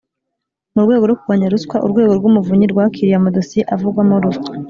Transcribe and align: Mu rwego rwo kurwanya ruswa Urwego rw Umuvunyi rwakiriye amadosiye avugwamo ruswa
Mu 0.73 0.79
rwego 0.85 1.03
rwo 1.05 1.17
kurwanya 1.19 1.51
ruswa 1.53 1.75
Urwego 1.85 2.13
rw 2.19 2.25
Umuvunyi 2.29 2.65
rwakiriye 2.73 3.15
amadosiye 3.17 3.63
avugwamo 3.73 4.15
ruswa 4.23 4.51